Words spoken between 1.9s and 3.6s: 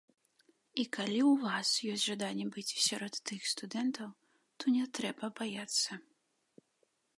ёсць жаданне быць сярод тых